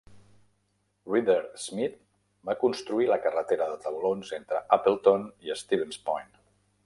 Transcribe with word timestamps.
Reeder 1.11 1.35
Smith 1.65 1.99
va 2.51 2.55
construir 2.63 3.05
la 3.11 3.19
carretera 3.27 3.69
de 3.73 3.77
taulons 3.85 4.33
entre 4.39 4.65
Appleton 4.79 5.29
i 5.51 5.59
Stevens 5.63 6.01
Point. 6.09 6.35